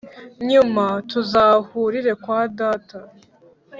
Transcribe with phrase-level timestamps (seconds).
[0.49, 0.85] nyuma!
[1.09, 2.99] tuzahurire kwa data